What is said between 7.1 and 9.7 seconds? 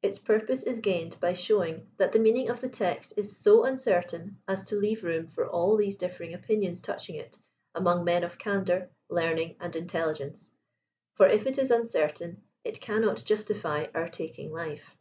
it, among men of candor, learning